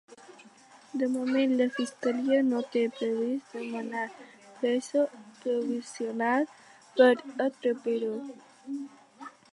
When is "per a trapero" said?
6.97-8.15